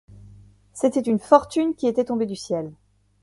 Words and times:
C’était 0.73 1.01
une 1.01 1.19
fortune 1.19 1.75
qui 1.75 1.85
était 1.85 2.05
tombée 2.05 2.25
du 2.25 2.35
ciel. 2.35 2.71